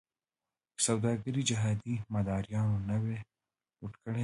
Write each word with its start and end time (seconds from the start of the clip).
که 0.75 0.79
سوداګري 0.87 1.41
جهادي 1.49 1.95
مداریانو 2.13 2.77
نه 2.89 2.95
وی 3.03 3.17
لوټ 3.79 3.93
کړې. 4.03 4.19